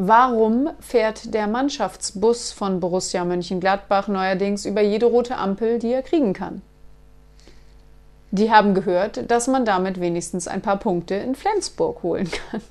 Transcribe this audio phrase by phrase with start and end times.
[0.00, 6.34] Warum fährt der Mannschaftsbus von Borussia Mönchengladbach neuerdings über jede rote Ampel, die er kriegen
[6.34, 6.62] kann?
[8.30, 12.62] Die haben gehört, dass man damit wenigstens ein paar Punkte in Flensburg holen kann.